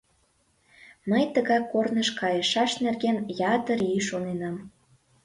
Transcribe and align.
Мый 1.09 1.23
тыгай 1.33 1.61
корныш 1.71 2.09
кайышаш 2.19 2.71
нерген 2.83 3.17
ятыр 3.53 3.79
ий 3.93 4.01
шоненам! 4.07 4.55